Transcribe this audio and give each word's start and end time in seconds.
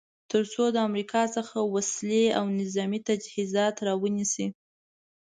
تر 0.31 0.43
څو 0.53 0.63
د 0.75 0.77
امریکا 0.89 1.21
څخه 1.35 1.57
وسلې 1.73 2.23
او 2.39 2.45
نظامې 2.59 2.99
تجهیزات 3.09 3.75
را 3.87 3.93
ونیسي. 4.03 4.47